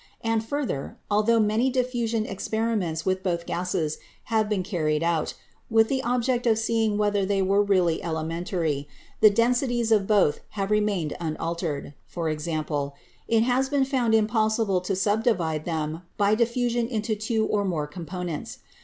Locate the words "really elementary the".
7.61-9.29